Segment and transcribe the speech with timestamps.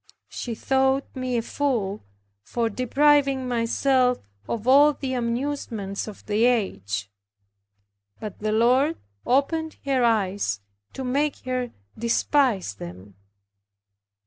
[0.29, 2.03] She thought me a fool,
[2.41, 4.17] for depriving myself
[4.49, 7.07] of all the amusements of the age.
[8.19, 10.59] But the Lord opened her eyes,
[10.93, 13.13] to make her despise them.